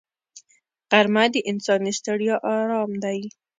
[0.89, 3.19] غرمه د انساني ستړیا آرام دی